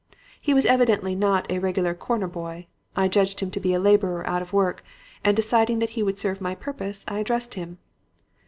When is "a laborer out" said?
3.75-4.41